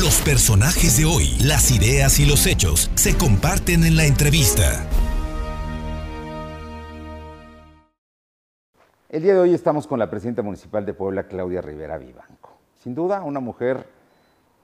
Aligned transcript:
Los 0.00 0.22
personajes 0.22 0.96
de 0.96 1.04
hoy, 1.04 1.36
las 1.44 1.70
ideas 1.70 2.20
y 2.20 2.24
los 2.24 2.46
hechos 2.46 2.90
se 2.94 3.18
comparten 3.18 3.84
en 3.84 3.98
la 3.98 4.06
entrevista. 4.06 4.88
El 9.10 9.22
día 9.22 9.34
de 9.34 9.40
hoy 9.40 9.52
estamos 9.52 9.86
con 9.86 9.98
la 9.98 10.08
presidenta 10.08 10.40
municipal 10.40 10.86
de 10.86 10.94
Puebla, 10.94 11.28
Claudia 11.28 11.60
Rivera 11.60 11.98
Vivanco. 11.98 12.56
Sin 12.82 12.94
duda, 12.94 13.22
una 13.22 13.40
mujer 13.40 13.86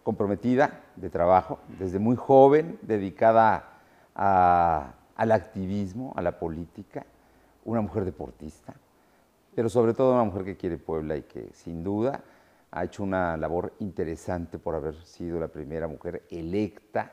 comprometida 0.02 0.80
de 0.96 1.10
trabajo, 1.10 1.58
desde 1.78 1.98
muy 1.98 2.16
joven, 2.16 2.78
dedicada 2.80 3.72
al 4.14 5.32
activismo, 5.32 6.14
a 6.16 6.22
la 6.22 6.38
política, 6.38 7.04
una 7.66 7.82
mujer 7.82 8.06
deportista, 8.06 8.72
pero 9.54 9.68
sobre 9.68 9.92
todo 9.92 10.14
una 10.14 10.24
mujer 10.24 10.44
que 10.46 10.56
quiere 10.56 10.78
Puebla 10.78 11.14
y 11.14 11.24
que 11.24 11.50
sin 11.52 11.84
duda 11.84 12.22
ha 12.70 12.84
hecho 12.84 13.02
una 13.02 13.36
labor 13.36 13.72
interesante 13.80 14.58
por 14.58 14.74
haber 14.74 14.96
sido 15.04 15.38
la 15.40 15.48
primera 15.48 15.88
mujer 15.88 16.24
electa 16.30 17.12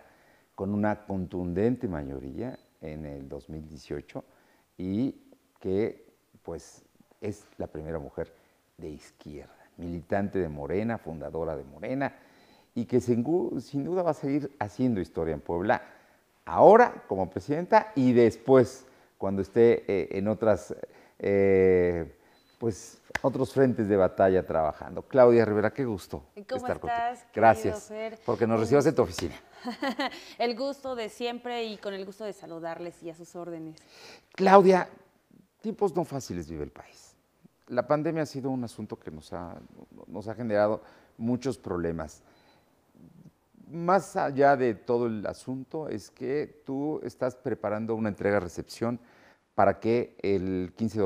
con 0.55 0.73
una 0.73 1.05
contundente 1.05 1.87
mayoría 1.87 2.57
en 2.81 3.05
el 3.05 3.29
2018 3.29 4.23
y 4.77 5.15
que 5.59 6.05
pues 6.41 6.83
es 7.21 7.45
la 7.57 7.67
primera 7.67 7.99
mujer 7.99 8.33
de 8.77 8.89
izquierda, 8.89 9.55
militante 9.77 10.39
de 10.39 10.49
Morena, 10.49 10.97
fundadora 10.97 11.55
de 11.55 11.63
Morena 11.63 12.13
y 12.75 12.85
que 12.85 12.99
sin, 12.99 13.23
duda 13.23 14.03
va 14.03 14.11
a 14.11 14.15
seguir 14.15 14.51
haciendo 14.59 14.99
historia 14.99 15.33
en 15.33 15.39
Puebla 15.39 15.81
ahora 16.45 17.03
como 17.07 17.29
presidenta 17.29 17.91
y 17.95 18.13
después 18.13 18.85
cuando 19.17 19.41
esté 19.41 19.83
eh, 19.87 20.17
en 20.17 20.27
otras 20.27 20.75
eh, 21.19 22.17
pues 22.63 23.01
otros 23.21 23.51
frentes 23.51 23.89
de 23.89 23.97
batalla 23.97 24.47
trabajando. 24.47 25.01
Claudia 25.01 25.43
Rivera, 25.43 25.73
qué 25.73 25.83
gusto 25.83 26.23
¿Cómo 26.47 26.65
estar 26.65 26.77
estás, 26.77 27.25
Gracias, 27.33 27.91
porque 28.25 28.47
nos 28.47 28.57
recibas 28.57 28.85
en 28.85 28.95
tu 28.95 29.01
oficina. 29.01 29.35
el 30.37 30.55
gusto 30.55 30.95
de 30.95 31.09
siempre 31.09 31.65
y 31.65 31.75
con 31.75 31.93
el 31.93 32.05
gusto 32.05 32.23
de 32.23 32.31
saludarles 32.31 33.03
y 33.03 33.09
a 33.09 33.15
sus 33.15 33.35
órdenes. 33.35 33.75
Claudia, 34.33 34.87
tiempos 35.59 35.93
no 35.93 36.05
fáciles 36.05 36.49
vive 36.49 36.63
el 36.63 36.71
país. 36.71 37.17
La 37.67 37.85
pandemia 37.85 38.23
ha 38.23 38.25
sido 38.25 38.49
un 38.49 38.63
asunto 38.63 38.97
que 38.97 39.11
nos 39.11 39.33
ha, 39.33 39.57
nos 40.07 40.29
ha 40.29 40.33
generado 40.33 40.81
muchos 41.17 41.57
problemas. 41.57 42.23
Más 43.67 44.15
allá 44.15 44.55
de 44.55 44.73
todo 44.73 45.07
el 45.07 45.25
asunto 45.25 45.89
es 45.89 46.09
que 46.09 46.61
tú 46.65 47.01
estás 47.03 47.35
preparando 47.35 47.93
una 47.93 48.07
entrega-recepción 48.07 49.01
para 49.55 49.79
que 49.79 50.15
el 50.21 50.73
15 50.75 50.99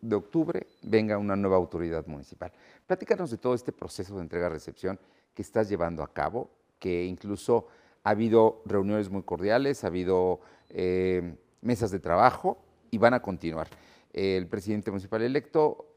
de 0.00 0.16
octubre, 0.16 0.66
venga 0.82 1.18
una 1.18 1.36
nueva 1.36 1.56
autoridad 1.56 2.06
municipal. 2.06 2.52
Platícanos 2.86 3.30
de 3.30 3.38
todo 3.38 3.54
este 3.54 3.72
proceso 3.72 4.16
de 4.16 4.22
entrega-recepción 4.22 4.98
que 5.34 5.42
estás 5.42 5.68
llevando 5.68 6.02
a 6.02 6.12
cabo, 6.12 6.50
que 6.78 7.04
incluso 7.04 7.68
ha 8.02 8.10
habido 8.10 8.62
reuniones 8.64 9.10
muy 9.10 9.22
cordiales, 9.22 9.84
ha 9.84 9.88
habido 9.88 10.40
eh, 10.70 11.36
mesas 11.60 11.90
de 11.90 12.00
trabajo 12.00 12.58
y 12.90 12.98
van 12.98 13.14
a 13.14 13.22
continuar. 13.22 13.68
El 14.12 14.48
presidente 14.48 14.90
municipal 14.90 15.22
electo 15.22 15.94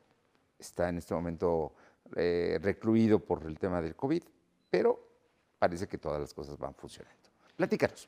está 0.59 0.89
en 0.89 0.97
este 0.99 1.15
momento 1.15 1.73
eh, 2.15 2.59
recluido 2.61 3.19
por 3.19 3.43
el 3.45 3.57
tema 3.57 3.81
del 3.81 3.95
COVID, 3.95 4.23
pero 4.69 4.99
parece 5.57 5.87
que 5.87 5.97
todas 5.97 6.21
las 6.21 6.33
cosas 6.33 6.57
van 6.57 6.75
funcionando. 6.75 7.30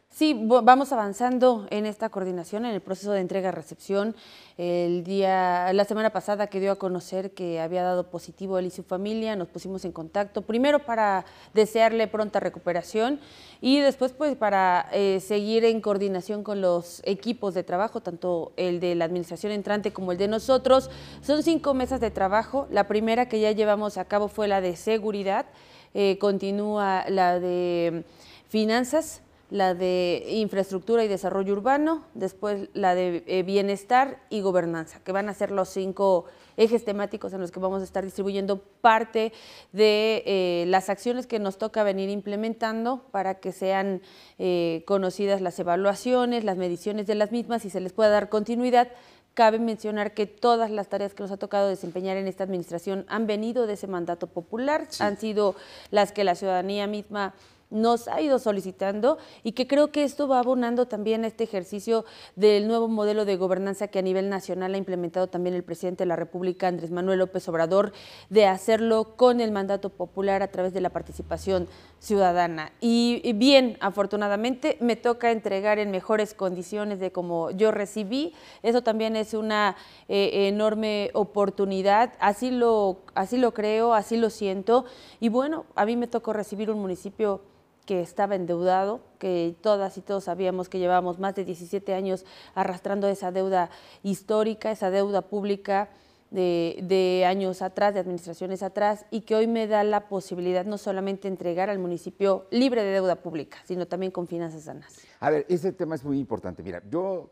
Sí, 0.09 0.39
vamos 0.45 0.91
avanzando 0.91 1.67
en 1.69 1.85
esta 1.85 2.09
coordinación, 2.09 2.65
en 2.65 2.73
el 2.73 2.81
proceso 2.81 3.11
de 3.11 3.21
entrega-recepción. 3.21 4.15
El 4.57 5.03
día, 5.03 5.73
la 5.73 5.85
semana 5.85 6.11
pasada 6.11 6.47
que 6.47 6.59
dio 6.59 6.71
a 6.71 6.75
conocer 6.75 7.31
que 7.31 7.59
había 7.59 7.83
dado 7.83 8.09
positivo 8.09 8.59
él 8.59 8.67
y 8.67 8.69
su 8.69 8.83
familia, 8.83 9.35
nos 9.35 9.47
pusimos 9.47 9.83
en 9.85 9.91
contacto, 9.91 10.43
primero 10.43 10.79
para 10.79 11.25
desearle 11.53 12.07
pronta 12.07 12.39
recuperación 12.39 13.19
y 13.61 13.79
después 13.79 14.11
pues 14.11 14.35
para 14.35 14.87
eh, 14.91 15.19
seguir 15.19 15.65
en 15.65 15.81
coordinación 15.81 16.43
con 16.43 16.61
los 16.61 17.01
equipos 17.05 17.53
de 17.53 17.63
trabajo, 17.63 18.01
tanto 18.01 18.51
el 18.57 18.79
de 18.79 18.93
la 18.95 19.05
administración 19.05 19.51
entrante 19.51 19.93
como 19.93 20.11
el 20.11 20.17
de 20.17 20.27
nosotros. 20.27 20.89
Son 21.21 21.43
cinco 21.43 21.73
mesas 21.73 21.99
de 21.99 22.11
trabajo. 22.11 22.67
La 22.69 22.87
primera 22.87 23.27
que 23.27 23.39
ya 23.39 23.51
llevamos 23.51 23.97
a 23.97 24.05
cabo 24.05 24.27
fue 24.27 24.47
la 24.47 24.61
de 24.61 24.75
seguridad, 24.75 25.45
eh, 25.93 26.17
continúa 26.19 27.05
la 27.07 27.39
de 27.39 28.03
finanzas, 28.49 29.21
la 29.53 29.75
de 29.75 30.25
infraestructura 30.29 31.03
y 31.03 31.07
desarrollo 31.07 31.53
urbano, 31.53 32.05
después 32.15 32.69
la 32.73 32.95
de 32.95 33.23
eh, 33.27 33.43
bienestar 33.43 34.19
y 34.31 34.41
gobernanza, 34.41 34.99
que 35.03 35.11
van 35.11 35.29
a 35.29 35.33
ser 35.35 35.51
los 35.51 35.69
cinco 35.69 36.25
ejes 36.57 36.83
temáticos 36.83 37.33
en 37.33 37.41
los 37.41 37.51
que 37.51 37.59
vamos 37.59 37.81
a 37.81 37.83
estar 37.83 38.03
distribuyendo 38.03 38.63
parte 38.81 39.31
de 39.71 40.23
eh, 40.25 40.65
las 40.69 40.89
acciones 40.89 41.27
que 41.27 41.37
nos 41.37 41.59
toca 41.59 41.83
venir 41.83 42.09
implementando 42.09 43.05
para 43.11 43.35
que 43.35 43.51
sean 43.51 44.01
eh, 44.39 44.81
conocidas 44.87 45.39
las 45.39 45.59
evaluaciones, 45.59 46.43
las 46.43 46.57
mediciones 46.57 47.05
de 47.05 47.13
las 47.13 47.31
mismas 47.31 47.63
y 47.63 47.69
se 47.69 47.79
les 47.79 47.93
pueda 47.93 48.09
dar 48.09 48.29
continuidad. 48.29 48.87
Cabe 49.35 49.59
mencionar 49.59 50.15
que 50.15 50.25
todas 50.25 50.71
las 50.71 50.89
tareas 50.89 51.13
que 51.13 51.21
nos 51.21 51.31
ha 51.31 51.37
tocado 51.37 51.69
desempeñar 51.69 52.17
en 52.17 52.25
esta 52.25 52.43
administración 52.43 53.05
han 53.07 53.27
venido 53.27 53.67
de 53.67 53.73
ese 53.73 53.85
mandato 53.85 54.25
popular, 54.25 54.87
han 54.99 55.19
sido 55.19 55.55
las 55.91 56.11
que 56.11 56.23
la 56.23 56.33
ciudadanía 56.33 56.87
misma 56.87 57.35
nos 57.73 58.07
ha 58.07 58.21
ido 58.21 58.39
solicitando 58.39 59.17
y 59.43 59.51
que 59.53 59.67
creo 59.67 59.91
que 59.91 60.03
esto 60.03 60.27
va 60.27 60.39
abonando 60.39 60.87
también 60.87 61.23
a 61.23 61.27
este 61.27 61.43
ejercicio 61.43 62.05
del 62.35 62.67
nuevo 62.67 62.87
modelo 62.87 63.25
de 63.25 63.35
gobernanza 63.35 63.87
que 63.87 63.99
a 63.99 64.03
nivel 64.03 64.29
nacional 64.29 64.73
ha 64.73 64.77
implementado 64.77 65.27
también 65.27 65.55
el 65.55 65.63
presidente 65.63 66.03
de 66.03 66.07
la 66.07 66.15
República, 66.15 66.67
Andrés 66.67 66.91
Manuel 66.91 67.19
López 67.19 67.47
Obrador, 67.49 67.91
de 68.29 68.45
hacerlo 68.45 69.15
con 69.17 69.41
el 69.41 69.51
mandato 69.51 69.89
popular 69.89 70.43
a 70.43 70.47
través 70.47 70.73
de 70.73 70.81
la 70.81 70.91
participación 70.91 71.67
ciudadana. 71.99 72.71
Y 72.79 73.33
bien, 73.33 73.77
afortunadamente 73.79 74.77
me 74.79 74.95
toca 74.95 75.31
entregar 75.31 75.79
en 75.79 75.91
mejores 75.91 76.33
condiciones 76.33 76.99
de 76.99 77.11
como 77.11 77.51
yo 77.51 77.71
recibí. 77.71 78.33
Eso 78.61 78.81
también 78.83 79.15
es 79.15 79.33
una 79.33 79.75
eh, 80.07 80.47
enorme 80.47 81.09
oportunidad, 81.13 82.13
así 82.19 82.51
lo, 82.51 82.99
así 83.15 83.37
lo 83.37 83.53
creo, 83.53 83.93
así 83.93 84.17
lo 84.17 84.29
siento. 84.29 84.85
Y 85.19 85.29
bueno, 85.29 85.65
a 85.75 85.85
mí 85.85 85.95
me 85.95 86.07
tocó 86.07 86.33
recibir 86.33 86.69
un 86.69 86.79
municipio 86.79 87.41
que 87.85 88.01
estaba 88.01 88.35
endeudado, 88.35 89.01
que 89.19 89.55
todas 89.61 89.97
y 89.97 90.01
todos 90.01 90.25
sabíamos 90.25 90.69
que 90.69 90.79
llevábamos 90.79 91.19
más 91.19 91.35
de 91.35 91.45
17 91.45 91.93
años 91.93 92.25
arrastrando 92.55 93.07
esa 93.07 93.31
deuda 93.31 93.69
histórica, 94.03 94.71
esa 94.71 94.89
deuda 94.89 95.21
pública 95.21 95.89
de, 96.31 97.25
años 97.27 97.61
atrás, 97.61 97.93
de 97.93 97.99
administraciones 97.99 98.63
atrás, 98.63 99.05
y 99.11 99.21
que 99.21 99.35
hoy 99.35 99.47
me 99.47 99.67
da 99.67 99.83
la 99.83 100.07
posibilidad 100.07 100.65
no 100.65 100.77
solamente 100.77 101.27
entregar 101.27 101.69
al 101.69 101.77
municipio 101.77 102.47
libre 102.49 102.83
de 102.83 102.91
deuda 102.91 103.17
pública, 103.17 103.59
sino 103.65 103.87
también 103.87 104.11
con 104.11 104.27
finanzas 104.27 104.63
sanas. 104.63 104.99
A 105.19 105.29
ver, 105.29 105.45
ese 105.47 105.71
tema 105.73 105.95
es 105.95 106.03
muy 106.03 106.17
importante. 106.19 106.63
Mira, 106.63 106.81
yo 106.89 107.29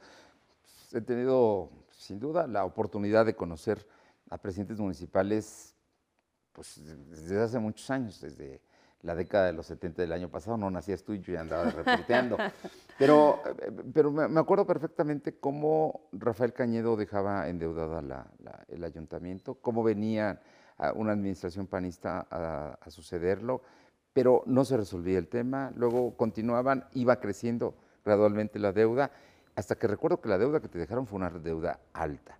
he 0.93 1.01
tenido 1.01 1.69
sin 1.91 2.19
duda 2.19 2.45
la 2.45 2.63
oportunidad 2.65 3.25
de 3.25 3.35
conocer 3.35 3.87
a 4.29 4.37
presidentes 4.37 4.79
municipales 4.79 5.75
pues, 6.51 6.79
desde 7.09 7.41
hace 7.41 7.57
muchos 7.59 7.89
años, 7.89 8.21
desde 8.21 8.61
la 9.03 9.15
década 9.15 9.47
de 9.47 9.53
los 9.53 9.65
70 9.65 10.01
del 10.01 10.11
año 10.11 10.29
pasado, 10.29 10.57
no 10.57 10.69
nacías 10.69 11.03
tú 11.03 11.13
y 11.13 11.19
yo 11.19 11.33
ya 11.33 11.41
andaba 11.41 11.69
reporteando. 11.69 12.37
Pero, 12.97 13.41
pero 13.95 14.11
me 14.11 14.39
acuerdo 14.39 14.67
perfectamente 14.67 15.39
cómo 15.39 16.01
Rafael 16.11 16.53
Cañedo 16.53 16.95
dejaba 16.95 17.49
endeudada 17.49 18.27
el 18.67 18.83
ayuntamiento, 18.83 19.55
cómo 19.55 19.81
venía 19.81 20.39
una 20.95 21.13
administración 21.13 21.67
panista 21.67 22.27
a, 22.29 22.89
sucederlo, 22.89 23.61
pero 24.13 24.43
no 24.45 24.65
se 24.65 24.77
resolvía 24.77 25.17
el 25.17 25.27
tema, 25.27 25.71
luego 25.75 26.15
continuaban, 26.15 26.85
iba 26.93 27.19
creciendo 27.19 27.75
gradualmente 28.03 28.59
la 28.59 28.71
deuda, 28.71 29.11
hasta 29.55 29.75
que 29.75 29.87
recuerdo 29.87 30.21
que 30.21 30.29
la 30.29 30.37
deuda 30.37 30.59
que 30.59 30.67
te 30.67 30.79
dejaron 30.79 31.05
fue 31.05 31.17
una 31.17 31.29
deuda 31.29 31.79
alta. 31.93 32.37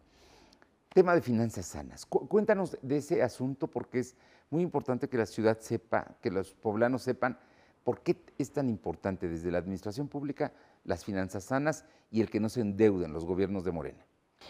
Tema 0.94 1.16
de 1.16 1.22
finanzas 1.22 1.66
sanas. 1.66 2.06
cuéntanos 2.06 2.78
de 2.82 2.98
ese 2.98 3.24
asunto 3.24 3.68
porque 3.68 4.00
es 4.00 4.16
muy 4.52 4.62
importante 4.62 5.08
que 5.08 5.18
la 5.18 5.26
ciudad 5.26 5.58
sepa, 5.60 6.16
que 6.22 6.30
los 6.30 6.54
poblanos 6.54 7.02
sepan 7.02 7.40
por 7.84 8.02
qué 8.02 8.24
es 8.38 8.52
tan 8.52 8.70
importante 8.70 9.28
desde 9.28 9.52
la 9.52 9.58
administración 9.58 10.08
pública 10.08 10.53
las 10.84 11.03
finanzas 11.03 11.46
sanas 11.46 11.86
y 12.12 12.22
el 12.22 12.30
que 12.30 12.40
no 12.40 12.50
se 12.50 12.62
endeuden 12.62 13.14
los 13.14 13.26
gobiernos 13.26 13.64
de 13.64 13.72
Morena. 13.72 14.06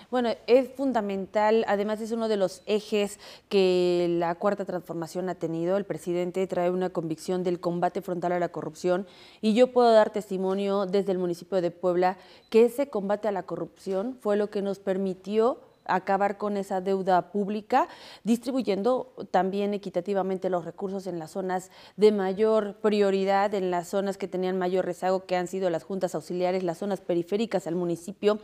Bueno, 0.10 0.30
es 0.48 0.70
fundamental, 0.70 1.66
además 1.68 2.02
es 2.02 2.12
uno 2.12 2.28
de 2.28 2.38
los 2.38 2.64
ejes 2.66 3.20
que 3.50 4.08
la 4.10 4.36
cuarta 4.36 4.66
transformación 4.66 5.30
ha 5.30 5.36
tenido. 5.36 5.78
El 5.78 5.86
presidente 5.86 6.48
trae 6.48 6.70
una 6.70 6.90
convicción 6.90 7.44
del 7.44 7.60
combate 7.60 8.02
frontal 8.02 8.32
a 8.32 8.40
la 8.40 8.50
corrupción 8.50 9.06
y 9.42 9.54
yo 9.54 9.72
puedo 9.72 9.92
dar 9.92 10.12
testimonio 10.12 10.86
desde 10.86 11.12
el 11.12 11.18
municipio 11.18 11.62
de 11.62 11.72
Puebla 11.72 12.18
que 12.50 12.66
ese 12.66 12.90
combate 12.90 13.28
a 13.28 13.32
la 13.32 13.44
corrupción 13.44 14.18
fue 14.22 14.38
lo 14.38 14.50
que 14.50 14.62
nos 14.62 14.80
permitió 14.80 15.60
acabar 15.86 16.38
con 16.38 16.58
esa 16.58 16.82
deuda 16.82 17.32
pública, 17.32 17.88
distribuyendo 18.24 19.14
también 19.32 19.74
equitativamente 19.74 20.50
los 20.50 20.66
recursos 20.66 21.08
en 21.08 21.20
las 21.20 21.32
zonas 21.32 21.72
de 21.98 22.12
mayor 22.12 22.76
prioridad, 22.76 23.54
en 23.54 23.72
las 23.72 23.88
zonas 23.90 24.18
que 24.18 24.28
tenían 24.28 24.58
mayor 24.58 24.86
rezago, 24.86 25.26
que 25.26 25.36
han 25.36 25.48
sido 25.48 25.70
las 25.70 25.84
juntas 25.84 26.16
auxiliares, 26.16 26.64
las 26.64 26.78
zonas 26.78 27.02
periféricas 27.02 27.68
al 27.68 27.76
municipio. 27.76 28.40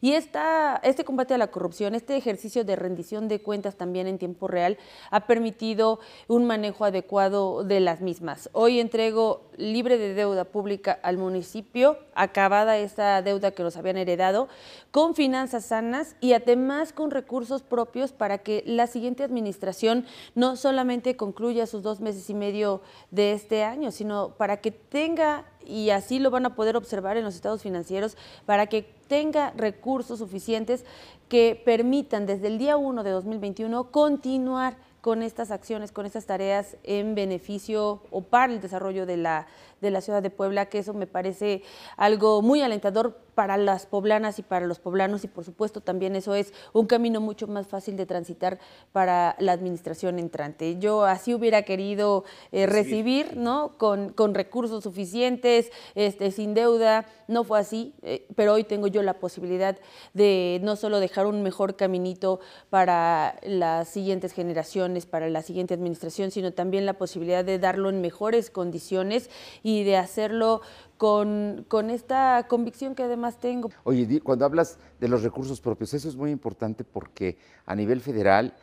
Y 0.00 0.14
esta, 0.14 0.80
este 0.82 1.04
combate 1.04 1.34
a 1.34 1.38
la 1.38 1.50
corrupción, 1.50 1.94
este 1.94 2.16
ejercicio 2.16 2.64
de 2.64 2.76
rendición 2.76 3.28
de 3.28 3.40
cuentas 3.40 3.76
también 3.76 4.06
en 4.06 4.18
tiempo 4.18 4.48
real, 4.48 4.78
ha 5.10 5.26
permitido 5.26 6.00
un 6.28 6.44
manejo 6.44 6.84
adecuado 6.84 7.64
de 7.64 7.80
las 7.80 8.00
mismas. 8.00 8.50
Hoy 8.52 8.80
entrego 8.80 9.50
libre 9.56 9.98
de 9.98 10.14
deuda 10.14 10.44
pública 10.44 10.98
al 11.02 11.18
municipio, 11.18 11.98
acabada 12.14 12.78
esta 12.78 13.22
deuda 13.22 13.52
que 13.52 13.62
nos 13.62 13.76
habían 13.76 13.96
heredado, 13.96 14.48
con 14.90 15.14
finanzas 15.14 15.66
sanas 15.66 16.16
y 16.20 16.32
además 16.32 16.81
con 16.92 17.12
recursos 17.12 17.62
propios 17.62 18.12
para 18.12 18.38
que 18.38 18.64
la 18.66 18.88
siguiente 18.88 19.22
administración 19.22 20.04
no 20.34 20.56
solamente 20.56 21.16
concluya 21.16 21.66
sus 21.66 21.84
dos 21.84 22.00
meses 22.00 22.28
y 22.28 22.34
medio 22.34 22.82
de 23.12 23.32
este 23.32 23.62
año, 23.62 23.92
sino 23.92 24.30
para 24.30 24.56
que 24.56 24.72
tenga, 24.72 25.44
y 25.64 25.90
así 25.90 26.18
lo 26.18 26.32
van 26.32 26.46
a 26.46 26.56
poder 26.56 26.76
observar 26.76 27.16
en 27.16 27.24
los 27.24 27.36
estados 27.36 27.62
financieros, 27.62 28.16
para 28.46 28.66
que 28.66 28.82
tenga 29.06 29.52
recursos 29.56 30.18
suficientes 30.18 30.84
que 31.28 31.60
permitan 31.64 32.26
desde 32.26 32.48
el 32.48 32.58
día 32.58 32.76
1 32.76 33.04
de 33.04 33.10
2021 33.10 33.92
continuar 33.92 34.76
con 35.02 35.22
estas 35.22 35.50
acciones, 35.50 35.92
con 35.92 36.06
estas 36.06 36.26
tareas 36.26 36.76
en 36.84 37.14
beneficio 37.14 38.02
o 38.10 38.22
para 38.22 38.52
el 38.52 38.60
desarrollo 38.60 39.04
de 39.04 39.16
la, 39.16 39.46
de 39.82 39.90
la 39.90 40.00
ciudad 40.00 40.22
de 40.22 40.30
Puebla, 40.30 40.66
que 40.66 40.78
eso 40.78 40.94
me 40.94 41.06
parece 41.06 41.62
algo 41.98 42.40
muy 42.40 42.62
alentador 42.62 43.18
para 43.34 43.56
las 43.56 43.86
poblanas 43.86 44.38
y 44.38 44.42
para 44.42 44.66
los 44.66 44.78
poblanos 44.78 45.24
y 45.24 45.28
por 45.28 45.44
supuesto 45.44 45.80
también 45.80 46.16
eso 46.16 46.34
es 46.34 46.52
un 46.72 46.86
camino 46.86 47.20
mucho 47.20 47.46
más 47.46 47.66
fácil 47.66 47.96
de 47.96 48.06
transitar 48.06 48.58
para 48.92 49.36
la 49.38 49.52
administración 49.52 50.18
entrante. 50.18 50.78
Yo 50.78 51.04
así 51.04 51.34
hubiera 51.34 51.62
querido 51.62 52.24
eh, 52.52 52.66
recibir, 52.66 53.36
¿no? 53.36 53.78
Con, 53.78 54.10
con, 54.10 54.34
recursos 54.34 54.84
suficientes, 54.84 55.70
este, 55.94 56.30
sin 56.30 56.54
deuda, 56.54 57.06
no 57.26 57.44
fue 57.44 57.58
así, 57.58 57.94
eh, 58.02 58.26
pero 58.36 58.52
hoy 58.52 58.64
tengo 58.64 58.86
yo 58.86 59.02
la 59.02 59.14
posibilidad 59.14 59.78
de 60.12 60.60
no 60.62 60.76
solo 60.76 61.00
dejar 61.00 61.26
un 61.26 61.42
mejor 61.42 61.76
caminito 61.76 62.40
para 62.70 63.36
las 63.42 63.88
siguientes 63.88 64.32
generaciones, 64.32 65.06
para 65.06 65.28
la 65.28 65.42
siguiente 65.42 65.74
administración, 65.74 66.30
sino 66.30 66.52
también 66.52 66.86
la 66.86 66.94
posibilidad 66.94 67.44
de 67.44 67.58
darlo 67.58 67.88
en 67.88 68.00
mejores 68.00 68.50
condiciones 68.50 69.30
y 69.62 69.71
de 69.82 69.96
hacerlo 69.96 70.60
con, 70.98 71.64
con, 71.68 71.90
esta 71.90 72.46
convicción 72.48 72.94
que 72.94 73.02
además 73.02 73.38
tengo. 73.38 73.70
Oye, 73.84 74.20
cuando 74.20 74.44
hablas 74.44 74.78
de 75.00 75.08
los 75.08 75.22
recursos 75.22 75.60
propios, 75.60 75.94
eso 75.94 76.08
es 76.08 76.16
muy 76.16 76.30
importante 76.30 76.84
porque 76.84 77.38
a 77.66 77.74
nivel 77.74 78.00
federal 78.00 78.54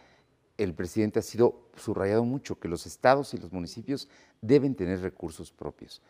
el 0.58 0.74
presidente 0.74 1.20
ha 1.20 1.24
sido 1.24 1.70
subrayado 1.76 2.24
mucho 2.24 2.60
que 2.60 2.68
los 2.68 2.86
estados 2.86 3.34
y 3.34 3.38
los 3.38 3.52
municipios 3.52 4.08
deben 4.42 4.76
tener 4.76 5.02
recursos 5.02 5.52
propios. 5.52 6.02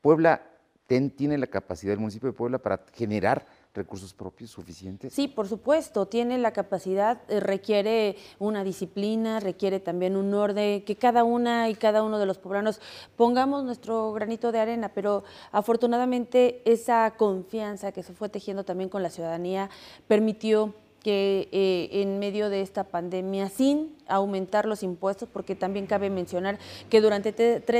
Puebla 0.00 0.42
tiene 0.86 1.36
la 1.36 1.46
capacidad, 1.46 1.92
el 1.92 2.00
municipio 2.00 2.30
de 2.30 2.32
Puebla, 2.32 2.58
para 2.58 2.84
generar 2.94 3.46
recursos 3.78 4.12
propios 4.12 4.50
suficientes? 4.50 5.14
Sí, 5.14 5.28
por 5.28 5.48
supuesto, 5.48 6.06
tiene 6.06 6.36
la 6.36 6.52
capacidad, 6.52 7.20
eh, 7.28 7.40
requiere 7.40 8.16
una 8.38 8.64
disciplina, 8.64 9.40
requiere 9.40 9.80
también 9.80 10.16
un 10.16 10.34
orden, 10.34 10.84
que 10.84 10.96
cada 10.96 11.24
una 11.24 11.70
y 11.70 11.74
cada 11.74 12.02
uno 12.02 12.18
de 12.18 12.26
los 12.26 12.38
poblanos 12.38 12.80
pongamos 13.16 13.64
nuestro 13.64 14.12
granito 14.12 14.52
de 14.52 14.60
arena, 14.60 14.90
pero 14.90 15.24
afortunadamente 15.52 16.60
esa 16.64 17.14
confianza 17.16 17.92
que 17.92 18.02
se 18.02 18.12
fue 18.12 18.28
tejiendo 18.28 18.64
también 18.64 18.90
con 18.90 19.02
la 19.02 19.10
ciudadanía 19.10 19.70
permitió 20.06 20.74
que 21.02 21.48
eh, 21.52 21.88
en 22.02 22.18
medio 22.18 22.50
de 22.50 22.60
esta 22.60 22.84
pandemia, 22.84 23.48
sin 23.48 23.94
aumentar 24.08 24.66
los 24.66 24.82
impuestos, 24.82 25.28
porque 25.32 25.54
también 25.54 25.86
cabe 25.86 26.10
mencionar 26.10 26.58
que 26.90 27.00
durante 27.00 27.34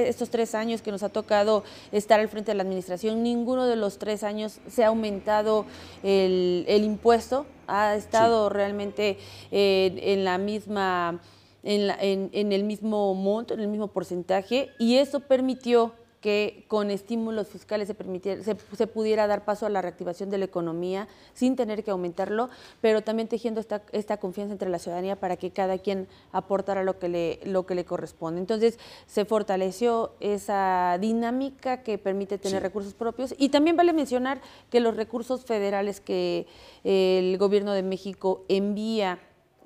estos 0.09 0.31
tres 0.31 0.55
años 0.55 0.83
que 0.83 0.93
nos 0.93 1.03
ha 1.03 1.09
tocado 1.09 1.65
estar 1.91 2.21
al 2.21 2.29
frente 2.29 2.53
de 2.53 2.57
la 2.57 2.63
administración, 2.63 3.23
ninguno 3.23 3.67
de 3.67 3.77
los 3.77 3.99
tres 3.99 4.23
años 4.23 4.61
se 4.69 4.85
ha 4.85 4.89
aumentado 4.89 5.65
el, 6.03 6.65
impuesto, 6.85 7.47
ha 7.67 7.97
estado 7.97 8.49
realmente 8.49 9.19
eh, 9.51 9.99
en 10.03 10.25
la 10.25 10.39
misma, 10.39 11.21
en, 11.63 12.31
en 12.33 12.53
el 12.53 12.65
mismo 12.65 13.15
monto, 13.15 13.55
en 13.55 13.61
el 13.61 13.69
mismo 13.69 13.89
porcentaje, 13.89 14.71
y 14.79 14.97
eso 14.97 15.21
permitió 15.21 15.93
que 16.21 16.65
con 16.67 16.91
estímulos 16.91 17.47
fiscales 17.47 17.89
se, 17.89 18.57
se, 18.77 18.87
pudiera 18.87 19.27
dar 19.27 19.45
paso 19.45 19.67
a 19.67 19.69
la 19.69 19.83
reactivación 19.83 20.31
de 20.31 20.39
la 20.39 20.47
economía 20.47 21.07
sin 21.33 21.55
tener 21.55 21.85
que 21.85 21.93
aumentarlo, 21.93 22.49
pero 22.81 23.03
también 23.03 23.29
tejiendo 23.29 23.61
esta, 23.61 23.83
esta 23.93 24.17
confianza 24.17 24.53
entre 24.53 24.69
la 24.69 24.81
ciudadanía 24.81 25.17
para 25.17 25.37
que 25.37 25.51
cada 25.51 25.79
quien 25.79 26.09
aportara 26.33 26.83
lo 26.83 26.99
que, 26.99 27.09
le, 27.09 27.41
lo 27.45 27.67
que 27.67 27.77
le 27.77 27.85
corresponde. 27.85 28.41
Entonces 28.41 28.79
se 29.07 29.25
fortaleció 29.25 30.13
esa 30.19 30.99
dinámica 31.01 31.83
que 31.83 31.99
permite 31.99 32.39
tener 32.39 32.63
recursos 32.63 32.95
propios 32.95 33.35
y 33.39 33.51
también 33.51 33.77
vale 33.77 33.93
mencionar 33.93 34.41
que 34.71 34.81
los 34.81 34.97
recursos 34.97 35.45
federales 35.45 36.01
que 36.01 36.47
el 36.83 37.39
gobierno 37.39 37.73
de 37.73 37.83
México 37.83 38.45
envía 38.49 39.21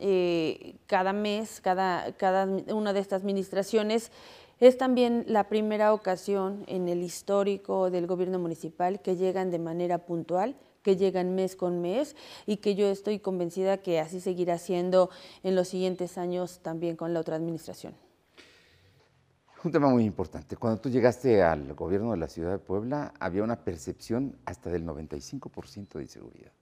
eh, 0.05 0.75
cada 0.89 1.13
mes, 1.13 1.61
cada, 1.61 2.11
cada 2.17 2.47
una 2.75 2.93
de 2.93 2.99
estas 2.99 3.23
administraciones, 3.23 4.11
es 4.63 4.79
también 4.79 5.25
la 5.27 5.49
primera 5.49 5.93
ocasión 5.93 6.63
en 6.69 6.87
el 6.87 7.03
histórico 7.03 7.91
del 7.91 8.07
gobierno 8.07 8.39
municipal 8.39 9.03
que 9.03 9.17
llegan 9.17 9.51
de 9.51 9.59
manera 9.59 10.07
puntual, 10.07 10.55
que 10.85 10.97
llegan 10.97 11.35
mes 11.35 11.57
con 11.57 11.83
mes 11.83 12.15
y 12.47 12.59
que 12.59 12.77
yo 12.77 12.87
estoy 12.87 13.19
convencida 13.19 13.79
que 13.79 13.99
así 13.99 14.21
seguirá 14.21 14.59
siendo 14.59 15.11
en 15.43 15.57
los 15.57 15.67
siguientes 15.67 16.17
años 16.17 16.61
también 16.63 16.95
con 16.95 17.13
la 17.13 17.19
otra 17.19 17.35
administración. 17.35 17.93
Un 19.65 19.73
tema 19.73 19.89
muy 19.89 20.05
importante. 20.05 20.57
Cuando 20.57 20.81
tú 20.81 20.91
llegaste 20.91 21.43
al 21.43 21.75
gobierno 21.75 22.13
de 22.13 22.19
la 22.19 22.29
ciudad 22.29 22.53
de 22.53 22.59
Puebla, 22.59 23.15
había 23.19 23.43
una 23.43 23.65
percepción 23.65 24.37
hasta 24.45 24.71
del 24.71 24.87
95% 24.87 25.95
de 25.95 26.03
inseguridad. 26.03 26.53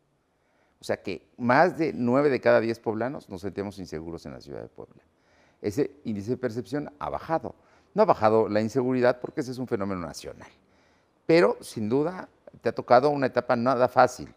O 0.81 0.85
sea 0.85 1.02
que 1.02 1.29
más 1.37 1.76
de 1.76 1.93
9 1.93 2.31
de 2.31 2.41
cada 2.41 2.61
10 2.61 2.79
poblanos 2.79 3.29
nos 3.29 3.43
sentimos 3.43 3.79
inseguros 3.79 4.25
en 4.25 4.32
la 4.32 4.41
ciudad 4.41 4.62
de 4.62 4.69
Puebla. 4.69 5.02
Ese 5.61 6.00
índice 6.05 6.31
de 6.31 6.37
percepción 6.38 6.91
ha 6.99 7.11
bajado. 7.11 7.55
No 7.95 8.03
ha 8.03 8.07
bajado 8.07 8.49
la 8.49 8.61
inseguridad 8.61 9.21
porque 9.21 9.41
ese 9.41 9.51
es 9.51 9.59
un 9.59 9.67
fenómeno 9.67 10.01
nacional. 10.01 10.49
Pero, 11.27 11.57
sin 11.61 11.89
duda, 11.89 12.29
te 12.61 12.69
ha 12.69 12.75
tocado 12.75 13.11
una 13.11 13.27
etapa 13.27 13.57
nada 13.57 13.89
fácil 13.89 14.33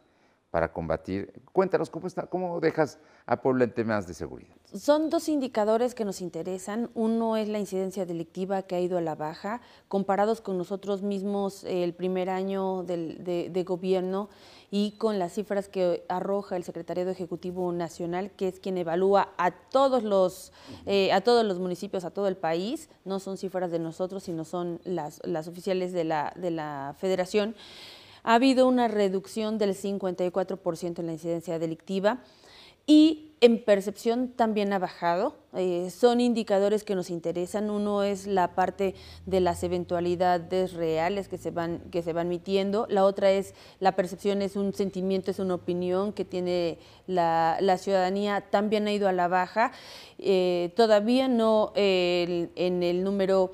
para 0.51 0.71
combatir. 0.71 1.33
Cuéntanos, 1.51 1.89
¿cómo, 1.89 2.07
está, 2.07 2.27
cómo 2.27 2.59
dejas 2.59 2.99
a 3.25 3.41
Puebla 3.41 3.63
en 3.63 3.73
temas 3.73 4.07
de 4.07 4.13
seguridad? 4.13 4.55
Son 4.73 5.11
dos 5.11 5.29
indicadores 5.29 5.93
que 5.93 6.03
nos 6.03 6.19
interesan. 6.19 6.89
Uno 6.95 7.37
es 7.37 7.47
la 7.47 7.59
incidencia 7.59 8.07
delictiva 8.07 8.63
que 8.63 8.73
ha 8.73 8.79
ido 8.79 8.97
a 8.97 9.01
la 9.01 9.13
baja, 9.13 9.61
comparados 9.87 10.41
con 10.41 10.57
nosotros 10.57 11.03
mismos 11.03 11.63
el 11.63 11.93
primer 11.93 12.31
año 12.31 12.81
de, 12.81 13.63
gobierno 13.67 14.29
y 14.71 14.93
con 14.93 15.19
las 15.19 15.33
cifras 15.33 15.69
que 15.69 16.03
arroja 16.09 16.55
el 16.55 16.63
Secretariado 16.63 17.11
Ejecutivo 17.11 17.71
Nacional, 17.71 18.31
que 18.31 18.47
es 18.47 18.59
quien 18.59 18.79
evalúa 18.79 19.29
a 19.37 19.51
todos 19.51 20.01
los, 20.01 20.51
eh, 20.87 21.11
a 21.11 21.21
todos 21.21 21.45
los 21.45 21.59
municipios, 21.59 22.03
a 22.03 22.09
todo 22.09 22.27
el 22.27 22.35
país. 22.35 22.89
No 23.05 23.19
son 23.19 23.37
cifras 23.37 23.69
de 23.69 23.77
nosotros, 23.77 24.23
sino 24.23 24.43
son 24.43 24.81
las, 24.85 25.21
las 25.23 25.47
oficiales 25.47 25.93
de 25.93 26.03
la, 26.03 26.33
de 26.35 26.49
la 26.49 26.95
federación 26.97 27.55
ha 28.25 28.35
habido 28.35 28.69
una 28.69 28.87
reducción 28.87 29.57
del 29.57 29.75
54% 29.75 30.99
en 30.99 31.05
la 31.05 31.11
incidencia 31.11 31.59
delictiva 31.59 32.23
y 32.85 33.33
en 33.43 33.61
percepción 33.61 34.29
también 34.29 34.71
ha 34.71 34.79
bajado. 34.79 35.35
Eh, 35.53 35.89
son 35.89 36.21
indicadores 36.21 36.85
que 36.85 36.95
nos 36.95 37.09
interesan. 37.09 37.69
Uno 37.69 38.01
es 38.01 38.25
la 38.25 38.55
parte 38.55 38.95
de 39.25 39.41
las 39.41 39.63
eventualidades 39.63 40.71
reales 40.71 41.27
que 41.27 41.37
se 41.37 41.51
van 41.51 41.79
que 41.91 42.01
se 42.01 42.13
van 42.13 42.29
mitiendo. 42.29 42.87
La 42.89 43.03
otra 43.03 43.31
es 43.31 43.53
la 43.81 43.97
percepción 43.97 44.41
es 44.41 44.55
un 44.55 44.73
sentimiento, 44.73 45.29
es 45.29 45.39
una 45.39 45.55
opinión 45.55 46.13
que 46.13 46.23
tiene 46.23 46.79
la, 47.05 47.57
ciudadanía. 47.77 48.45
También 48.49 48.87
ha 48.87 48.93
ido 48.93 49.09
a 49.09 49.11
la 49.11 49.27
baja. 49.27 49.73
Eh, 50.19 50.71
todavía 50.77 51.27
no 51.27 51.73
en 51.75 52.81
el 52.81 53.03
número 53.03 53.51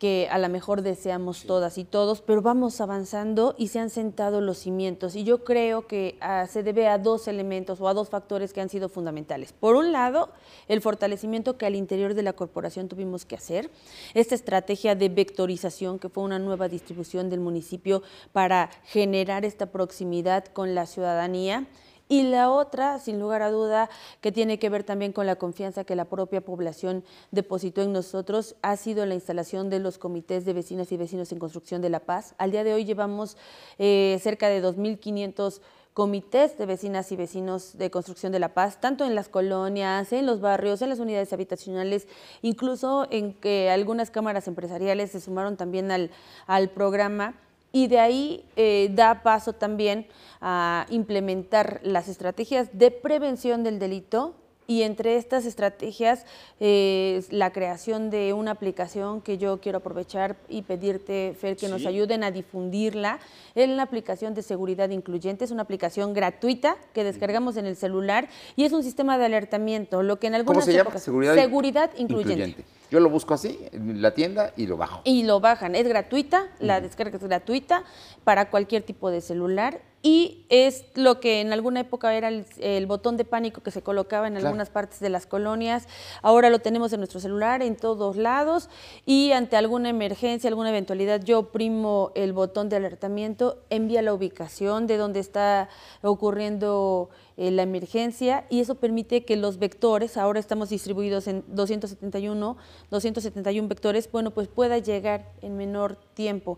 que 0.00 0.28
a 0.30 0.38
lo 0.38 0.48
mejor 0.48 0.80
deseamos 0.80 1.44
todas 1.44 1.76
y 1.76 1.84
todos, 1.84 2.22
pero 2.22 2.40
vamos 2.40 2.80
avanzando 2.80 3.54
y 3.58 3.68
se 3.68 3.80
han 3.80 3.90
sentado 3.90 4.40
los 4.40 4.56
cimientos. 4.56 5.14
Y 5.14 5.24
yo 5.24 5.44
creo 5.44 5.86
que 5.86 6.16
ah, 6.22 6.46
se 6.50 6.62
debe 6.62 6.88
a 6.88 6.96
dos 6.96 7.28
elementos 7.28 7.82
o 7.82 7.86
a 7.86 7.92
dos 7.92 8.08
factores 8.08 8.54
que 8.54 8.62
han 8.62 8.70
sido 8.70 8.88
fundamentales. 8.88 9.52
Por 9.52 9.76
un 9.76 9.92
lado, 9.92 10.30
el 10.68 10.80
fortalecimiento 10.80 11.58
que 11.58 11.66
al 11.66 11.76
interior 11.76 12.14
de 12.14 12.22
la 12.22 12.32
corporación 12.32 12.88
tuvimos 12.88 13.26
que 13.26 13.34
hacer, 13.34 13.70
esta 14.14 14.34
estrategia 14.34 14.94
de 14.94 15.10
vectorización, 15.10 15.98
que 15.98 16.08
fue 16.08 16.24
una 16.24 16.38
nueva 16.38 16.68
distribución 16.68 17.28
del 17.28 17.40
municipio 17.40 18.02
para 18.32 18.70
generar 18.84 19.44
esta 19.44 19.66
proximidad 19.66 20.46
con 20.46 20.74
la 20.74 20.86
ciudadanía 20.86 21.66
y 22.10 22.24
la 22.24 22.50
otra, 22.50 22.98
sin 22.98 23.20
lugar 23.20 23.40
a 23.40 23.52
duda, 23.52 23.88
que 24.20 24.32
tiene 24.32 24.58
que 24.58 24.68
ver 24.68 24.82
también 24.82 25.12
con 25.12 25.26
la 25.26 25.36
confianza 25.36 25.84
que 25.84 25.94
la 25.94 26.06
propia 26.06 26.40
población 26.40 27.04
depositó 27.30 27.82
en 27.82 27.92
nosotros, 27.92 28.56
ha 28.62 28.76
sido 28.76 29.06
la 29.06 29.14
instalación 29.14 29.70
de 29.70 29.78
los 29.78 29.96
comités 29.96 30.44
de 30.44 30.52
vecinas 30.52 30.90
y 30.90 30.96
vecinos 30.96 31.30
en 31.30 31.38
construcción 31.38 31.80
de 31.80 31.88
la 31.88 32.00
paz. 32.00 32.34
Al 32.36 32.50
día 32.50 32.64
de 32.64 32.74
hoy 32.74 32.84
llevamos 32.84 33.36
eh, 33.78 34.18
cerca 34.20 34.48
de 34.48 34.60
2.500 34.60 35.60
comités 35.94 36.58
de 36.58 36.66
vecinas 36.66 37.12
y 37.12 37.16
vecinos 37.16 37.78
de 37.78 37.92
construcción 37.92 38.32
de 38.32 38.40
la 38.40 38.54
paz, 38.54 38.80
tanto 38.80 39.04
en 39.04 39.14
las 39.14 39.28
colonias, 39.28 40.12
en 40.12 40.26
los 40.26 40.40
barrios, 40.40 40.82
en 40.82 40.88
las 40.88 40.98
unidades 40.98 41.32
habitacionales, 41.32 42.08
incluso 42.42 43.06
en 43.10 43.34
que 43.34 43.70
algunas 43.70 44.10
cámaras 44.10 44.48
empresariales 44.48 45.12
se 45.12 45.20
sumaron 45.20 45.56
también 45.56 45.92
al, 45.92 46.10
al 46.48 46.70
programa 46.70 47.36
y 47.72 47.86
de 47.86 47.98
ahí 47.98 48.44
eh, 48.56 48.90
da 48.92 49.22
paso 49.22 49.52
también 49.52 50.06
a 50.40 50.86
implementar 50.90 51.80
las 51.82 52.08
estrategias 52.08 52.68
de 52.72 52.90
prevención 52.90 53.62
del 53.62 53.78
delito 53.78 54.34
y 54.70 54.84
entre 54.84 55.16
estas 55.16 55.46
estrategias 55.46 56.24
eh, 56.60 57.24
la 57.30 57.52
creación 57.52 58.08
de 58.08 58.32
una 58.32 58.52
aplicación 58.52 59.20
que 59.20 59.36
yo 59.36 59.60
quiero 59.60 59.78
aprovechar 59.78 60.36
y 60.48 60.62
pedirte, 60.62 61.34
Fer, 61.40 61.56
que 61.56 61.68
nos 61.68 61.86
ayuden 61.86 62.22
a 62.22 62.30
difundirla. 62.30 63.18
Es 63.56 63.68
la 63.68 63.82
aplicación 63.82 64.32
de 64.32 64.42
seguridad 64.42 64.88
incluyente, 64.90 65.44
es 65.44 65.50
una 65.50 65.62
aplicación 65.62 66.14
gratuita 66.14 66.76
que 66.94 67.02
descargamos 67.02 67.56
en 67.56 67.66
el 67.66 67.74
celular 67.74 68.28
y 68.54 68.62
es 68.62 68.72
un 68.72 68.84
sistema 68.84 69.18
de 69.18 69.24
alertamiento, 69.24 70.04
lo 70.04 70.20
que 70.20 70.28
en 70.28 70.36
algunas 70.36 70.64
¿Cómo 70.64 70.72
se 70.72 70.78
llama? 70.78 70.96
Seguridad, 71.34 71.90
incluyente. 71.96 72.64
Yo 72.90 72.98
lo 72.98 73.08
busco 73.08 73.34
así 73.34 73.58
en 73.72 74.02
la 74.02 74.14
tienda 74.14 74.52
y 74.56 74.66
lo 74.66 74.76
bajo. 74.76 75.02
Y 75.04 75.22
lo 75.22 75.38
bajan, 75.38 75.74
es 75.76 75.86
gratuita, 75.86 76.48
la 76.58 76.80
descarga 76.80 77.16
es 77.16 77.22
gratuita 77.22 77.84
para 78.24 78.50
cualquier 78.50 78.82
tipo 78.82 79.10
de 79.10 79.20
celular 79.20 79.80
y 80.02 80.46
es 80.48 80.84
lo 80.94 81.20
que 81.20 81.42
en 81.42 81.52
alguna 81.52 81.80
época 81.80 82.14
era 82.14 82.28
el, 82.28 82.86
botón 82.86 83.18
de 83.18 83.24
pánico 83.26 83.62
que 83.62 83.70
se 83.70 83.82
colocaba 83.82 84.28
en 84.28 84.36
algunas 84.36 84.70
partes 84.70 84.98
de 85.00 85.10
las 85.10 85.26
colonias. 85.26 85.86
Ahora 86.22 86.48
lo 86.48 86.60
tenemos 86.60 86.92
en 86.94 87.00
nuestro 87.00 87.20
celular, 87.20 87.62
en 87.62 87.76
todos 87.76 88.16
lados, 88.16 88.70
y 89.04 89.32
ante 89.32 89.56
alguna 89.56 89.90
emergencia, 89.90 90.48
alguna 90.48 90.70
eventualidad, 90.70 91.22
yo 91.22 91.40
oprimo 91.40 92.12
el 92.14 92.32
botón 92.32 92.70
de 92.70 92.76
alertamiento, 92.76 93.58
envía 93.68 94.00
la 94.00 94.14
ubicación 94.14 94.86
de 94.86 94.96
donde 94.96 95.20
está 95.20 95.68
ocurriendo 96.02 97.10
eh, 97.36 97.50
la 97.50 97.62
emergencia, 97.62 98.46
y 98.48 98.60
eso 98.60 98.76
permite 98.76 99.26
que 99.26 99.36
los 99.36 99.58
vectores, 99.58 100.16
ahora 100.16 100.40
estamos 100.40 100.70
distribuidos 100.70 101.26
en 101.26 101.44
271, 101.48 102.56
271 102.90 103.68
vectores, 103.68 104.10
bueno, 104.10 104.30
pues 104.30 104.48
pueda 104.48 104.78
llegar 104.78 105.30
en 105.42 105.58
menor 105.58 105.96
tiempo. 106.14 106.56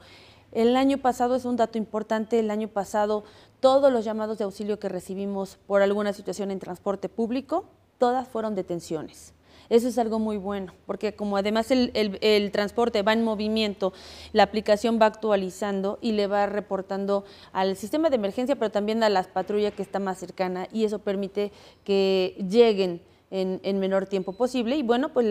El 0.53 0.77
año 0.77 0.99
pasado 0.99 1.35
es 1.35 1.47
un 1.47 1.57
dato 1.57 1.79
importante, 1.79 2.39
el 2.39 2.51
año 2.51 2.69
pasado 2.69 3.25
todos 3.61 3.91
los 3.91 4.05
llamados 4.05 4.37
de 4.39 4.45
auxilio 4.45 4.79
que 4.79 4.91
recibimos 4.91 5.59
por 5.67 5.81
alguna 5.81 6.13
situación 6.13 6.51
en 6.51 6.59
transporte 6.59 7.09
público, 7.09 7.65
todas 7.99 8.29
fueron 8.29 8.55
detenciones. 8.55 9.33
Eso 9.71 9.89
es 9.89 9.97
algo 9.97 10.19
muy 10.19 10.37
bueno, 10.37 10.75
porque 10.85 11.15
como 11.15 11.39
además 11.39 11.71
el, 11.71 12.51
transporte 12.53 13.01
va 13.03 13.15
en 13.15 13.25
movimiento, 13.25 13.95
la 14.35 14.43
aplicación 14.43 14.99
va 15.01 15.07
actualizando 15.07 15.99
y 16.03 16.13
le 16.13 16.27
va 16.27 16.45
reportando 16.45 17.25
al 17.53 17.77
sistema 17.77 18.11
de 18.11 18.17
emergencia, 18.17 18.57
pero 18.57 18.71
también 18.71 19.03
a 19.03 19.09
las 19.09 19.29
patrullas 19.29 19.73
que 19.73 19.81
está 19.81 19.99
más 19.99 20.19
cercana 20.19 20.69
y 20.73 20.85
eso 20.85 20.99
permite 20.99 21.53
que 21.85 22.37
lleguen 22.51 23.01
en, 23.33 23.79
menor 23.81 24.07
tiempo 24.07 24.33
posible. 24.33 24.77
Y 24.77 24.83
bueno, 24.83 25.09
pues 25.13 25.27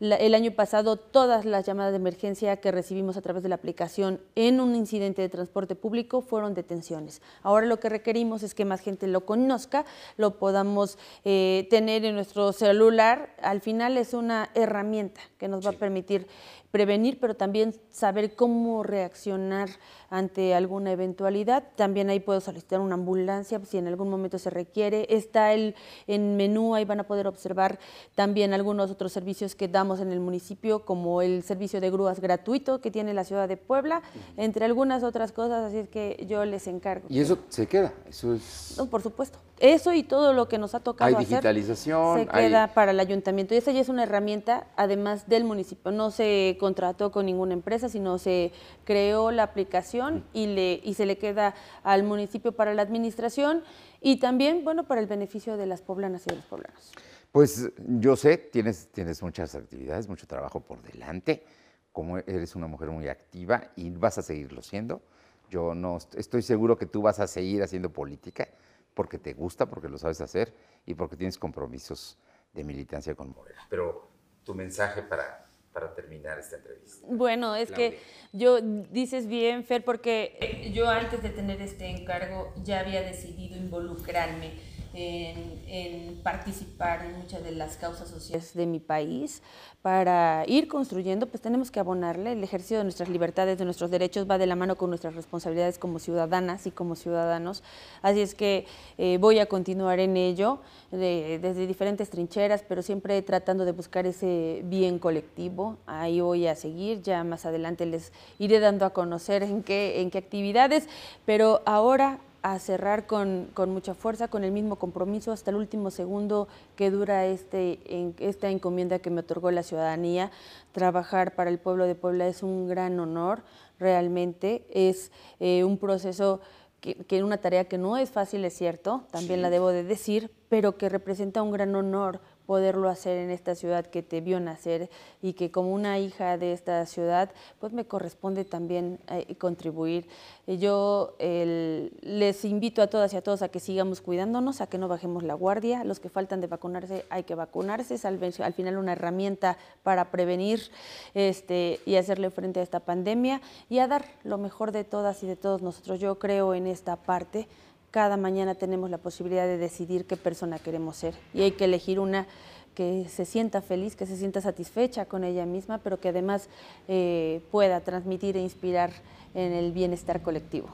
el 0.00 0.34
año 0.34 0.50
pasado 0.52 0.96
todas 0.96 1.44
las 1.44 1.66
llamadas 1.66 1.92
de 1.92 1.96
emergencia 1.96 2.58
que 2.58 2.70
recibimos 2.70 3.16
a 3.16 3.22
través 3.22 3.42
de 3.42 3.48
la 3.48 3.54
aplicación 3.54 4.20
en 4.34 4.60
un 4.60 4.74
incidente 4.74 5.22
de 5.22 5.28
transporte 5.28 5.74
público 5.74 6.20
fueron 6.20 6.54
detenciones. 6.54 7.22
Ahora 7.42 7.66
lo 7.66 7.80
que 7.80 7.88
requerimos 7.88 8.42
es 8.42 8.54
que 8.54 8.64
más 8.64 8.80
gente 8.80 9.06
lo 9.06 9.24
conozca, 9.24 9.86
lo 10.16 10.38
podamos 10.38 10.98
eh, 11.24 11.66
tener 11.70 12.04
en 12.04 12.14
nuestro 12.14 12.52
celular. 12.52 13.34
Al 13.42 13.60
final 13.62 13.96
es 13.96 14.12
una 14.12 14.50
herramienta 14.54 15.20
que 15.38 15.48
nos 15.48 15.64
va 15.64 15.70
a 15.70 15.74
permitir 15.74 16.26
prevenir, 16.70 17.18
pero 17.20 17.34
también 17.34 17.74
saber 17.90 18.34
cómo 18.34 18.82
reaccionar 18.82 19.68
ante 20.08 20.54
alguna 20.54 20.92
eventualidad. 20.92 21.64
También 21.76 22.10
ahí 22.10 22.20
puedo 22.20 22.40
solicitar 22.40 22.80
una 22.80 22.94
ambulancia 22.94 23.60
si 23.64 23.78
en 23.78 23.88
algún 23.88 24.08
momento 24.08 24.38
se 24.38 24.50
requiere. 24.50 25.06
Está 25.10 25.52
el 25.52 25.74
en 26.06 26.36
menú, 26.36 26.74
ahí 26.74 26.84
van 26.84 27.00
a 27.00 27.04
poder 27.04 27.26
observar 27.26 27.78
también 28.14 28.52
algunos 28.52 28.90
otros 28.90 29.12
servicios 29.12 29.54
que 29.54 29.68
damos 29.68 30.00
en 30.00 30.12
el 30.12 30.20
municipio, 30.20 30.84
como 30.84 31.22
el 31.22 31.42
servicio 31.42 31.80
de 31.80 31.90
grúas 31.90 32.20
gratuito 32.20 32.80
que 32.80 32.90
tiene 32.90 33.14
la 33.14 33.24
ciudad 33.24 33.48
de 33.48 33.56
Puebla, 33.56 34.02
entre 34.36 34.64
algunas 34.64 35.02
otras 35.02 35.32
cosas, 35.32 35.64
así 35.64 35.78
es 35.78 35.88
que 35.88 36.24
yo 36.28 36.44
les 36.44 36.66
encargo. 36.66 37.06
¿Y 37.08 37.20
eso 37.20 37.38
se 37.48 37.66
queda? 37.66 37.92
Eso 38.08 38.34
es... 38.34 38.74
No, 38.78 38.86
por 38.86 39.02
supuesto. 39.02 39.38
Eso 39.60 39.92
y 39.92 40.02
todo 40.02 40.32
lo 40.32 40.48
que 40.48 40.56
nos 40.56 40.74
ha 40.74 40.80
tocado 40.80 41.18
hay 41.18 41.24
digitalización, 41.26 42.20
se 42.20 42.26
queda 42.26 42.68
para 42.72 42.92
el 42.92 43.00
ayuntamiento. 43.00 43.54
Y 43.54 43.58
esa 43.58 43.72
ya 43.72 43.80
es 43.80 43.90
una 43.90 44.04
herramienta, 44.04 44.66
además 44.74 45.28
del 45.28 45.44
municipio. 45.44 45.92
No 45.92 46.10
se 46.10 46.56
contrató 46.60 47.10
con 47.10 47.26
ninguna 47.26 47.54
empresa, 47.54 47.88
sino 47.88 48.18
se 48.18 48.52
creó 48.84 49.32
la 49.32 49.42
aplicación 49.42 50.24
y, 50.32 50.46
le, 50.46 50.80
y 50.84 50.94
se 50.94 51.06
le 51.06 51.18
queda 51.18 51.56
al 51.82 52.04
municipio 52.04 52.52
para 52.52 52.74
la 52.74 52.82
administración 52.82 53.64
y 54.00 54.20
también, 54.20 54.62
bueno, 54.62 54.84
para 54.84 55.00
el 55.00 55.08
beneficio 55.08 55.56
de 55.56 55.66
las 55.66 55.80
poblanas 55.80 56.26
y 56.26 56.30
de 56.30 56.36
los 56.36 56.44
poblanos. 56.44 56.92
Pues 57.32 57.70
yo 57.78 58.14
sé, 58.16 58.36
tienes, 58.36 58.88
tienes 58.92 59.22
muchas 59.22 59.54
actividades, 59.54 60.08
mucho 60.08 60.26
trabajo 60.26 60.60
por 60.60 60.82
delante, 60.82 61.44
como 61.92 62.18
eres 62.18 62.54
una 62.54 62.66
mujer 62.66 62.90
muy 62.90 63.08
activa 63.08 63.70
y 63.76 63.90
vas 63.90 64.18
a 64.18 64.22
seguirlo 64.22 64.62
siendo. 64.62 65.00
Yo 65.48 65.74
no 65.74 65.98
estoy 66.16 66.42
seguro 66.42 66.76
que 66.76 66.86
tú 66.86 67.02
vas 67.02 67.18
a 67.18 67.26
seguir 67.26 67.62
haciendo 67.62 67.90
política 67.90 68.48
porque 68.94 69.18
te 69.18 69.32
gusta, 69.32 69.66
porque 69.66 69.88
lo 69.88 69.98
sabes 69.98 70.20
hacer 70.20 70.54
y 70.86 70.94
porque 70.94 71.16
tienes 71.16 71.38
compromisos 71.38 72.18
de 72.52 72.64
militancia 72.64 73.14
con 73.14 73.32
Morena. 73.32 73.66
Pero 73.70 74.08
tu 74.44 74.54
mensaje 74.54 75.02
para, 75.02 75.44
para 75.72 75.94
terminar 75.94 76.38
esta 76.38 76.56
entrevista. 76.56 77.06
Bueno, 77.08 77.54
es 77.54 77.70
que 77.70 77.98
yo 78.32 78.60
dices 78.60 79.26
bien, 79.26 79.64
Fer, 79.64 79.84
porque 79.84 80.70
yo 80.74 80.88
antes 80.88 81.22
de 81.22 81.30
tener 81.30 81.60
este 81.60 81.88
encargo 81.88 82.52
ya 82.62 82.80
había 82.80 83.02
decidido 83.02 83.56
involucrarme 83.56 84.54
en, 84.94 86.20
participar 86.22 87.04
en 87.04 87.18
muchas 87.18 87.42
de 87.42 87.52
las 87.52 87.76
causas 87.76 88.08
sociales 88.08 88.54
de 88.54 88.66
mi 88.66 88.80
país. 88.80 89.42
Para 89.82 90.44
ir 90.46 90.68
construyendo, 90.68 91.26
pues 91.26 91.40
tenemos 91.40 91.70
que 91.70 91.80
abonarle. 91.80 92.32
El 92.32 92.44
ejercicio 92.44 92.76
de 92.78 92.84
nuestras 92.84 93.08
libertades, 93.08 93.56
de 93.56 93.64
nuestros 93.64 93.90
derechos, 93.90 94.28
va 94.30 94.36
de 94.36 94.46
la 94.46 94.54
mano 94.54 94.76
con 94.76 94.90
nuestras 94.90 95.14
responsabilidades 95.14 95.78
como 95.78 95.98
ciudadanas 95.98 96.66
y 96.66 96.70
como 96.70 96.96
ciudadanos. 96.96 97.62
Así 98.02 98.20
es 98.20 98.34
que 98.34 98.66
eh, 98.98 99.16
voy 99.18 99.38
a 99.38 99.46
continuar 99.46 99.98
en 99.98 100.18
ello, 100.18 100.58
desde 100.90 101.66
diferentes 101.66 102.10
trincheras, 102.10 102.62
pero 102.68 102.82
siempre 102.82 103.22
tratando 103.22 103.64
de 103.64 103.72
buscar 103.72 104.06
ese 104.06 104.62
bien 104.64 104.98
colectivo. 104.98 105.78
Ahí 105.86 106.20
voy 106.20 106.46
a 106.46 106.54
seguir. 106.54 107.00
Ya 107.00 107.24
más 107.24 107.46
adelante 107.46 107.86
les 107.86 108.12
iré 108.38 108.60
dando 108.60 108.84
a 108.84 108.90
conocer 108.90 109.42
en 109.42 109.62
qué, 109.62 110.02
en 110.02 110.10
qué 110.10 110.18
actividades, 110.18 110.88
pero 111.24 111.62
ahora 111.64 112.18
a 112.42 112.58
cerrar 112.58 113.06
con, 113.06 113.50
mucha 113.68 113.94
fuerza, 113.94 114.28
con 114.28 114.44
el 114.44 114.52
mismo 114.52 114.76
compromiso 114.76 115.32
hasta 115.32 115.50
el 115.50 115.56
último 115.56 115.90
segundo 115.90 116.48
que 116.76 116.90
dura 116.90 117.26
este, 117.26 117.80
en, 117.84 118.14
esta 118.18 118.48
encomienda 118.48 118.98
que 118.98 119.10
me 119.10 119.20
otorgó 119.20 119.50
la 119.50 119.62
ciudadanía. 119.62 120.30
Trabajar 120.72 121.34
para 121.34 121.50
el 121.50 121.58
pueblo 121.58 121.86
de 121.86 121.94
Puebla 121.94 122.26
es 122.26 122.42
un 122.42 122.68
gran 122.68 122.98
honor, 122.98 123.42
realmente. 123.78 124.64
Es 124.70 125.12
eh, 125.38 125.64
un 125.64 125.76
proceso 125.78 126.40
que, 126.80 126.94
que, 126.94 127.22
una 127.22 127.38
tarea 127.38 127.64
que 127.64 127.78
no 127.78 127.98
es 127.98 128.10
fácil, 128.10 128.44
es 128.44 128.54
cierto, 128.54 129.04
también 129.10 129.42
la 129.42 129.50
debo 129.50 129.68
de 129.68 129.84
decir, 129.84 130.30
pero 130.48 130.78
que 130.78 130.88
representa 130.88 131.42
un 131.42 131.50
gran 131.50 131.74
honor 131.74 132.20
poderlo 132.50 132.88
hacer 132.88 133.16
en 133.16 133.30
esta 133.30 133.54
ciudad 133.54 133.86
que 133.86 134.02
te 134.02 134.20
vio 134.20 134.40
nacer 134.40 134.90
y 135.22 135.34
que 135.34 135.52
como 135.52 135.72
una 135.72 136.00
hija 136.00 136.36
de 136.36 136.52
esta 136.52 136.84
ciudad, 136.84 137.30
pues 137.60 137.72
me 137.72 137.84
corresponde 137.84 138.44
también 138.44 138.98
eh, 139.08 139.36
contribuir. 139.36 140.08
Yo 140.48 141.14
les 141.20 142.44
invito 142.44 142.82
a 142.82 142.88
todas 142.88 143.12
y 143.12 143.16
a 143.16 143.22
todos 143.22 143.42
a 143.42 143.50
que 143.50 143.60
sigamos 143.60 144.00
cuidándonos, 144.00 144.60
a 144.60 144.66
que 144.66 144.78
no 144.78 144.88
bajemos 144.88 145.22
la 145.22 145.34
guardia. 145.34 145.84
Los 145.84 146.00
que 146.00 146.08
faltan 146.08 146.40
de 146.40 146.48
vacunarse, 146.48 147.04
hay 147.08 147.22
que 147.22 147.36
vacunarse. 147.36 147.94
Es 147.94 148.04
al, 148.04 148.18
al 148.20 148.52
final 148.52 148.78
una 148.78 148.94
herramienta 148.94 149.56
para 149.84 150.10
prevenir 150.10 150.72
este, 151.14 151.78
y 151.86 151.94
hacerle 151.94 152.30
frente 152.30 152.58
a 152.58 152.64
esta 152.64 152.80
pandemia 152.80 153.40
y 153.68 153.78
a 153.78 153.86
dar 153.86 154.06
lo 154.24 154.38
mejor 154.38 154.72
de 154.72 154.82
todas 154.82 155.22
y 155.22 155.28
de 155.28 155.36
todos 155.36 155.62
nosotros. 155.62 156.00
Yo 156.00 156.18
creo 156.18 156.54
en 156.54 156.66
esta 156.66 156.96
parte 156.96 157.46
cada 157.90 158.16
mañana 158.16 158.54
tenemos 158.54 158.90
la 158.90 158.98
posibilidad 158.98 159.46
de 159.46 159.58
decidir 159.58 160.04
qué 160.04 160.16
persona 160.16 160.58
queremos 160.58 160.96
ser 160.96 161.14
y 161.34 161.42
hay 161.42 161.52
que 161.52 161.64
elegir 161.64 162.00
una 162.00 162.26
que 162.74 163.06
se 163.14 163.24
sienta 163.24 163.62
feliz, 163.62 163.96
que 163.96 164.06
se 164.06 164.16
sienta 164.16 164.40
satisfecha 164.40 165.04
con 165.04 165.24
ella 165.24 165.44
misma, 165.44 165.78
pero 165.78 166.00
que 166.00 166.08
además 166.08 166.48
eh, 166.88 167.42
pueda 167.50 167.80
transmitir 167.80 168.36
e 168.36 168.40
inspirar 168.40 168.90
en 169.34 169.52
el 169.52 169.72
bienestar 169.72 170.22
colectivo. 170.22 170.68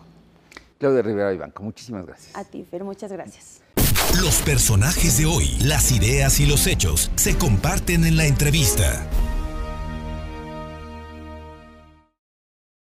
Claudia 0.78 1.02
Rivera 1.02 1.32
Ibanco, 1.32 1.62
muchísimas 1.62 2.06
gracias. 2.06 2.36
A 2.36 2.44
ti, 2.44 2.64
Fer, 2.70 2.84
muchas 2.84 3.10
gracias. 3.10 3.62
Los 4.22 4.42
personajes 4.42 5.18
de 5.18 5.26
hoy, 5.26 5.56
las 5.64 5.90
ideas 5.90 6.38
y 6.38 6.46
los 6.46 6.66
hechos 6.66 7.10
se 7.16 7.36
comparten 7.36 8.04
en 8.04 8.16
la 8.16 8.26
entrevista. 8.26 9.06